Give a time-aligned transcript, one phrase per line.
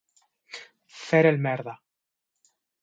[1.03, 1.77] Fer el merda.